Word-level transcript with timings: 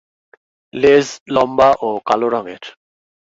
লেজ 0.73 1.07
লম্বা 1.35 1.69
ও 1.81 1.89
কালো 2.07 2.27
রঙের। 2.29 2.63